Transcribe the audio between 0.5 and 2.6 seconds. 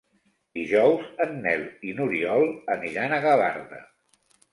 Dijous en Nel i n'Oriol